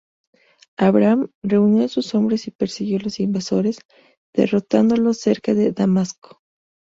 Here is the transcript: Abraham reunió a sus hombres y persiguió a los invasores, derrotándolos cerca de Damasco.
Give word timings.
Abraham 0.79 1.29
reunió 1.43 1.85
a 1.85 1.87
sus 1.87 2.15
hombres 2.15 2.47
y 2.47 2.49
persiguió 2.51 2.97
a 2.97 3.01
los 3.03 3.19
invasores, 3.19 3.77
derrotándolos 4.33 5.19
cerca 5.19 5.53
de 5.53 5.73
Damasco. 5.73 6.41